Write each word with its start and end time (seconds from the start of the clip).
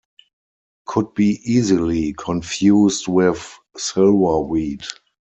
Could 0.87 1.13
be 1.13 1.39
easily 1.45 2.13
confused 2.13 3.07
with 3.07 3.55
silverweed. 3.77 4.83